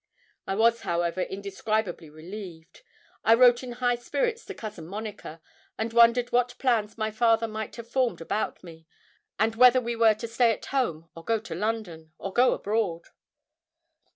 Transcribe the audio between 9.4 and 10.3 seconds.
whether we were to